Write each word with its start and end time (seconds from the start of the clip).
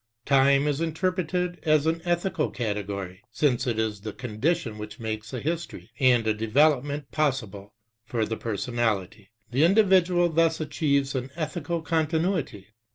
Time 0.25 0.65
is 0.67 0.81
interpreted 0.81 1.59
as 1.61 1.85
an 1.85 2.01
ethical 2.05 2.49
category, 2.49 3.21
since 3.31 3.67
it 3.67 3.77
is 3.77 4.01
the 4.01 4.11
condition 4.11 4.79
which 4.79 4.99
makes 4.99 5.31
a 5.31 5.39
history 5.39 5.91
and 5.99 6.25
a 6.25 6.33
development 6.33 7.11
possible 7.11 7.75
for 8.03 8.25
the 8.25 8.35
personality; 8.35 9.29
the 9.51 9.63
individual 9.63 10.27
thus 10.27 10.59
achieves 10.59 11.13
an 11.13 11.29
ethical 11.35 11.83
continuity. 11.83 12.69